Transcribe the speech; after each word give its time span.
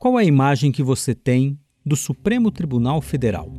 Qual 0.00 0.16
a 0.16 0.24
imagem 0.24 0.72
que 0.72 0.82
você 0.82 1.14
tem 1.14 1.60
do 1.84 1.94
Supremo 1.94 2.50
Tribunal 2.50 3.02
Federal? 3.02 3.52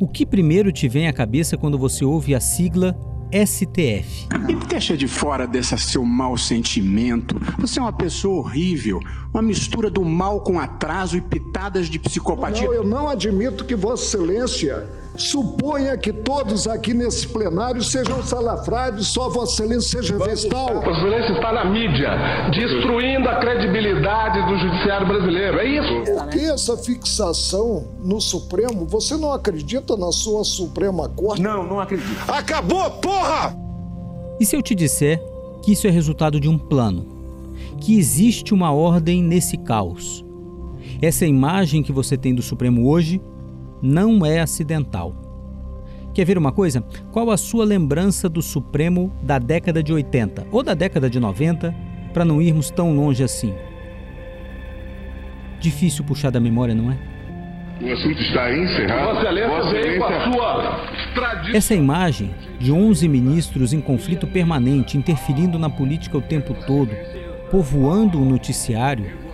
O 0.00 0.08
que 0.08 0.26
primeiro 0.26 0.72
te 0.72 0.88
vem 0.88 1.06
à 1.06 1.12
cabeça 1.12 1.56
quando 1.56 1.78
você 1.78 2.04
ouve 2.04 2.34
a 2.34 2.40
sigla 2.40 2.98
STF. 3.32 4.26
E 4.48 4.54
deixa 4.66 4.96
de 4.96 5.06
fora 5.06 5.46
desse 5.46 5.78
seu 5.78 6.04
mau 6.04 6.36
sentimento. 6.36 7.40
Você 7.60 7.78
é 7.78 7.82
uma 7.82 7.92
pessoa 7.92 8.38
horrível, 8.38 8.98
uma 9.32 9.40
mistura 9.40 9.88
do 9.88 10.04
mal 10.04 10.40
com 10.40 10.58
atraso 10.58 11.16
e 11.16 11.20
pitadas 11.20 11.88
de 11.88 12.00
psicopatia. 12.00 12.66
Não, 12.66 12.74
eu 12.74 12.84
não 12.84 13.08
admito 13.08 13.64
que 13.64 13.76
Vossa 13.76 14.16
Excelência 14.16 14.88
suponha 15.22 15.96
que 15.96 16.12
todos 16.12 16.66
aqui 16.66 16.92
nesse 16.94 17.28
plenário 17.28 17.82
sejam 17.82 18.22
salafrários, 18.22 19.08
só 19.08 19.28
Vossa 19.28 19.62
Excelência 19.62 20.02
seja 20.02 20.18
vestal. 20.18 20.80
Vossa 20.80 20.90
Excelência 20.90 21.32
está 21.32 21.52
na 21.52 21.64
mídia, 21.64 22.10
destruindo 22.50 23.28
a 23.28 23.36
credibilidade 23.36 24.42
do 24.46 24.58
judiciário 24.58 25.06
brasileiro. 25.06 25.58
É 25.58 25.66
isso. 25.66 26.12
Por 26.12 26.28
que 26.28 26.40
essa 26.40 26.76
fixação 26.76 27.88
no 28.00 28.20
Supremo? 28.20 28.86
Você 28.86 29.16
não 29.16 29.32
acredita 29.32 29.96
na 29.96 30.12
sua 30.12 30.44
Suprema 30.44 31.08
Corte? 31.08 31.42
Não, 31.42 31.66
não 31.66 31.80
acredito. 31.80 32.08
Acabou, 32.28 32.90
porra! 32.92 33.56
E 34.38 34.44
se 34.44 34.54
eu 34.54 34.62
te 34.62 34.74
disser 34.74 35.22
que 35.62 35.72
isso 35.72 35.86
é 35.86 35.90
resultado 35.90 36.38
de 36.38 36.48
um 36.48 36.58
plano? 36.58 37.14
Que 37.80 37.98
existe 37.98 38.54
uma 38.54 38.72
ordem 38.72 39.22
nesse 39.22 39.56
caos? 39.56 40.24
Essa 41.00 41.26
imagem 41.26 41.82
que 41.82 41.92
você 41.92 42.16
tem 42.16 42.34
do 42.34 42.42
Supremo 42.42 42.88
hoje 42.88 43.20
não 43.82 44.24
é 44.24 44.40
acidental. 44.40 45.14
Quer 46.14 46.24
ver 46.24 46.38
uma 46.38 46.50
coisa? 46.50 46.82
Qual 47.12 47.30
a 47.30 47.36
sua 47.36 47.64
lembrança 47.64 48.28
do 48.28 48.40
Supremo 48.40 49.12
da 49.22 49.38
década 49.38 49.82
de 49.82 49.92
80 49.92 50.46
ou 50.50 50.62
da 50.62 50.72
década 50.72 51.10
de 51.10 51.20
90, 51.20 51.74
para 52.14 52.24
não 52.24 52.40
irmos 52.40 52.70
tão 52.70 52.96
longe 52.96 53.22
assim? 53.22 53.54
Difícil 55.60 56.04
puxar 56.04 56.30
da 56.30 56.40
memória, 56.40 56.74
não 56.74 56.90
é? 56.90 56.96
O 57.82 57.92
assunto 57.92 58.18
está 58.18 58.56
encerrado. 58.56 59.14
Vossa 59.14 59.26
Excelência 59.26 59.82
veio 59.82 59.98
com 59.98 60.04
a 60.04 60.32
sua 60.32 60.86
tradição. 61.14 61.54
Essa 61.54 61.74
imagem 61.74 62.34
de 62.58 62.72
11 62.72 63.06
ministros 63.08 63.74
em 63.74 63.80
conflito 63.82 64.26
permanente, 64.26 64.96
interferindo 64.96 65.58
na 65.58 65.68
política 65.68 66.16
o 66.16 66.22
tempo 66.22 66.56
todo, 66.66 66.90
povoando 67.50 68.18
o 68.18 68.24
noticiário, 68.24 69.25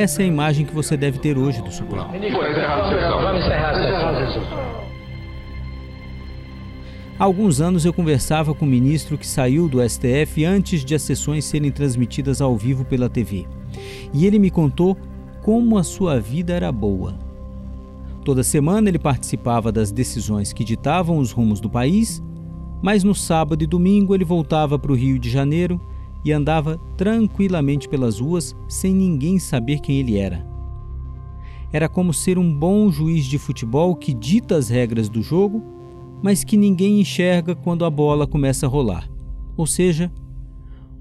essa 0.00 0.22
é 0.22 0.24
a 0.24 0.28
imagem 0.28 0.64
que 0.64 0.72
você 0.72 0.96
deve 0.96 1.18
ter 1.18 1.36
hoje 1.36 1.60
do 1.60 1.72
Supremo. 1.72 2.06
Vamos 2.06 3.44
encerrar 3.44 3.70
a 3.70 4.26
sessão. 4.26 4.48
Há 7.18 7.24
alguns 7.24 7.60
anos 7.60 7.84
eu 7.84 7.92
conversava 7.92 8.54
com 8.54 8.64
um 8.64 8.68
ministro 8.68 9.18
que 9.18 9.26
saiu 9.26 9.68
do 9.68 9.82
STF 9.86 10.44
antes 10.44 10.84
de 10.84 10.94
as 10.94 11.02
sessões 11.02 11.44
serem 11.44 11.72
transmitidas 11.72 12.40
ao 12.40 12.56
vivo 12.56 12.84
pela 12.84 13.08
TV. 13.08 13.44
E 14.14 14.24
ele 14.24 14.38
me 14.38 14.52
contou 14.52 14.96
como 15.42 15.76
a 15.76 15.82
sua 15.82 16.20
vida 16.20 16.52
era 16.52 16.70
boa. 16.70 17.18
Toda 18.24 18.44
semana 18.44 18.88
ele 18.88 19.00
participava 19.00 19.72
das 19.72 19.90
decisões 19.90 20.52
que 20.52 20.62
ditavam 20.62 21.18
os 21.18 21.32
rumos 21.32 21.60
do 21.60 21.68
país, 21.68 22.22
mas 22.80 23.02
no 23.02 23.16
sábado 23.16 23.64
e 23.64 23.66
domingo 23.66 24.14
ele 24.14 24.24
voltava 24.24 24.78
para 24.78 24.92
o 24.92 24.94
Rio 24.94 25.18
de 25.18 25.28
Janeiro 25.28 25.80
e 26.24 26.32
andava 26.32 26.78
tranquilamente 26.96 27.88
pelas 27.88 28.18
ruas 28.18 28.54
sem 28.68 28.94
ninguém 28.94 29.38
saber 29.38 29.80
quem 29.80 29.98
ele 29.98 30.18
era. 30.18 30.46
Era 31.72 31.88
como 31.88 32.14
ser 32.14 32.38
um 32.38 32.52
bom 32.52 32.90
juiz 32.90 33.24
de 33.26 33.38
futebol 33.38 33.94
que 33.94 34.14
dita 34.14 34.56
as 34.56 34.68
regras 34.68 35.08
do 35.08 35.22
jogo, 35.22 35.62
mas 36.22 36.42
que 36.42 36.56
ninguém 36.56 37.00
enxerga 37.00 37.54
quando 37.54 37.84
a 37.84 37.90
bola 37.90 38.26
começa 38.26 38.66
a 38.66 38.68
rolar. 38.68 39.08
Ou 39.56 39.66
seja, 39.66 40.10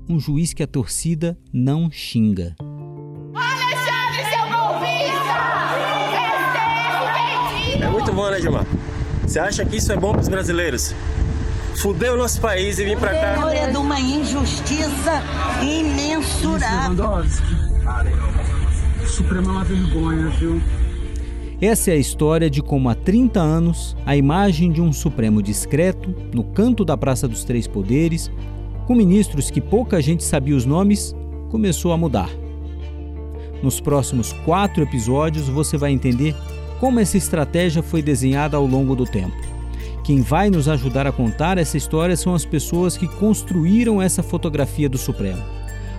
um 0.09 0.19
juiz 0.19 0.53
que 0.53 0.63
a 0.63 0.67
torcida 0.67 1.37
não 1.53 1.89
xinga. 1.89 2.55
Alexandre, 3.33 4.23
seu 4.29 4.43
golpista! 4.49 5.37
STF 7.73 7.83
É 7.83 7.89
muito 7.89 8.13
bom, 8.13 8.29
né, 8.29 8.41
Gilmar? 8.41 8.65
Você 9.23 9.39
acha 9.39 9.65
que 9.65 9.77
isso 9.77 9.91
é 9.91 9.97
bom 9.97 10.11
para 10.11 10.21
os 10.21 10.29
brasileiros? 10.29 10.93
Fudeu 11.77 12.15
o 12.15 12.17
nosso 12.17 12.41
país 12.41 12.79
e 12.79 12.85
vir 12.85 12.97
pra 12.97 13.11
cá. 13.11 13.53
É 13.53 13.69
de 13.69 13.77
uma 13.77 13.99
injustiça 13.99 15.21
imensurável. 15.61 16.95
Lewandowski. 16.95 17.55
O 19.03 19.05
Supremo 19.05 19.49
é 19.49 19.51
uma 19.51 19.63
vergonha, 19.63 20.27
viu? 20.29 20.59
Essa 21.61 21.91
é 21.91 21.93
a 21.93 21.97
história 21.97 22.49
de 22.49 22.63
como 22.63 22.89
há 22.89 22.95
30 22.95 23.39
anos 23.39 23.95
a 24.05 24.17
imagem 24.17 24.71
de 24.71 24.81
um 24.81 24.91
Supremo 24.91 25.41
discreto, 25.41 26.13
no 26.33 26.43
canto 26.43 26.83
da 26.83 26.97
Praça 26.97 27.27
dos 27.27 27.43
Três 27.43 27.67
Poderes, 27.67 28.31
com 28.87 28.95
ministros 28.95 29.51
que 29.51 29.61
pouca 29.61 30.01
gente 30.01 30.23
sabia 30.23 30.55
os 30.55 30.65
nomes, 30.65 31.15
começou 31.49 31.91
a 31.91 31.97
mudar. 31.97 32.29
Nos 33.61 33.79
próximos 33.79 34.33
quatro 34.45 34.81
episódios 34.81 35.47
você 35.47 35.77
vai 35.77 35.91
entender 35.91 36.35
como 36.79 36.99
essa 36.99 37.17
estratégia 37.17 37.83
foi 37.83 38.01
desenhada 38.01 38.57
ao 38.57 38.65
longo 38.65 38.95
do 38.95 39.05
tempo. 39.05 39.56
Quem 40.07 40.21
vai 40.21 40.49
nos 40.49 40.69
ajudar 40.69 41.05
a 41.05 41.11
contar 41.11 41.57
essa 41.57 41.75
história 41.75 42.15
são 42.15 42.33
as 42.33 42.45
pessoas 42.45 42.95
que 42.95 43.09
construíram 43.09 44.01
essa 44.01 44.23
fotografia 44.23 44.87
do 44.87 44.97
Supremo. 44.97 45.43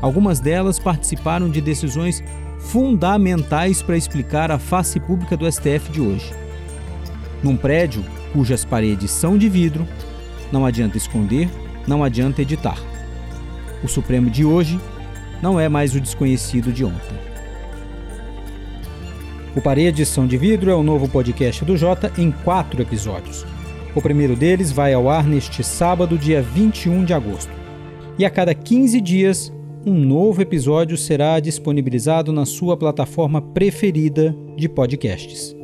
Algumas 0.00 0.40
delas 0.40 0.78
participaram 0.78 1.50
de 1.50 1.60
decisões 1.60 2.24
fundamentais 2.58 3.82
para 3.82 3.98
explicar 3.98 4.50
a 4.50 4.58
face 4.58 4.98
pública 4.98 5.36
do 5.36 5.44
STF 5.52 5.92
de 5.92 6.00
hoje. 6.00 6.32
Num 7.42 7.54
prédio 7.54 8.02
cujas 8.32 8.64
paredes 8.64 9.10
são 9.10 9.36
de 9.36 9.46
vidro, 9.46 9.86
não 10.50 10.64
adianta 10.64 10.96
esconder, 10.96 11.50
não 11.86 12.02
adianta 12.02 12.40
editar. 12.40 12.78
O 13.84 13.88
Supremo 13.88 14.30
de 14.30 14.42
hoje 14.42 14.80
não 15.42 15.60
é 15.60 15.68
mais 15.68 15.94
o 15.94 16.00
desconhecido 16.00 16.72
de 16.72 16.82
ontem. 16.82 17.18
O 19.54 19.60
Paredes 19.60 20.08
São 20.08 20.26
de 20.26 20.38
Vidro 20.38 20.70
é 20.70 20.74
o 20.74 20.82
novo 20.82 21.06
podcast 21.10 21.62
do 21.62 21.76
Jota 21.76 22.10
em 22.16 22.30
quatro 22.30 22.80
episódios. 22.80 23.44
O 23.98 24.00
primeiro 24.00 24.36
deles 24.36 24.70
vai 24.70 24.94
ao 24.94 25.10
ar 25.10 25.26
neste 25.26 25.64
sábado, 25.64 26.16
dia 26.16 26.40
21 26.40 27.04
de 27.04 27.12
agosto. 27.12 27.50
E 28.16 28.24
a 28.24 28.30
cada 28.30 28.54
15 28.54 29.00
dias, 29.00 29.52
um 29.84 29.92
novo 29.92 30.40
episódio 30.40 30.96
será 30.96 31.40
disponibilizado 31.40 32.32
na 32.32 32.46
sua 32.46 32.76
plataforma 32.76 33.42
preferida 33.42 34.32
de 34.56 34.68
podcasts. 34.68 35.57